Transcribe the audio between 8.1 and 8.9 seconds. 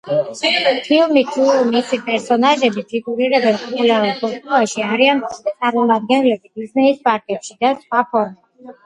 ფორმებით.